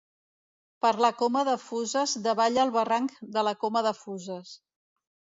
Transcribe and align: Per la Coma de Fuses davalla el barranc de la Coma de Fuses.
Per 0.83 0.91
la 1.03 1.09
Coma 1.17 1.43
de 1.49 1.53
Fuses 1.63 2.15
davalla 2.27 2.63
el 2.67 2.73
barranc 2.77 3.13
de 3.35 3.43
la 3.49 3.53
Coma 3.65 3.83
de 3.89 3.93
Fuses. 3.99 4.55